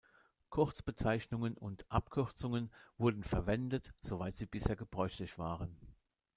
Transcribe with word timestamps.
Kurzbezeichnungen 0.49 1.55
und 1.55 1.85
Abkürzungen 1.91 2.71
wurden 2.97 3.21
verwendet, 3.23 3.93
soweit 4.01 4.35
sie 4.35 4.47
bisher 4.47 4.75
gebräuchlich 4.75 5.37
waren. 5.37 5.77